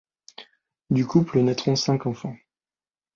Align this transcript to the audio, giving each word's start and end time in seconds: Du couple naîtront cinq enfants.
Du 0.89 1.05
couple 1.05 1.41
naîtront 1.41 1.75
cinq 1.75 2.07
enfants. 2.07 2.35